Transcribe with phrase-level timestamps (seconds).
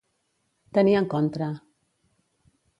[0.77, 1.53] Tenir en contra.